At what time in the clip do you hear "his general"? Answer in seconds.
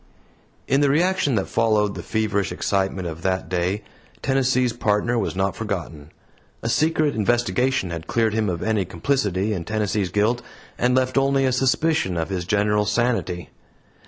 12.29-12.87